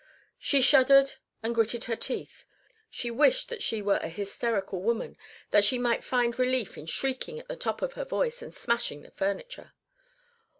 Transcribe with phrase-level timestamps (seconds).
[0.39, 1.13] She shuddered
[1.43, 2.45] and gritted her teeth;
[2.89, 5.15] she wished that she were a hysterical woman
[5.51, 9.03] that she might find relief in shrieking at the top of her voice and smashing
[9.03, 9.73] the furniture.